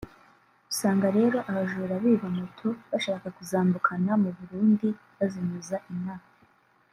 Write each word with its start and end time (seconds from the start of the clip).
usanga 0.71 1.07
rero 1.17 1.37
abajura 1.49 1.93
biba 2.03 2.27
Moto 2.37 2.67
bashaka 2.91 3.27
kuzambukana 3.37 4.11
mu 4.21 4.29
Burundi 4.37 4.87
bazinyuza 5.17 5.77
inaha 5.93 6.27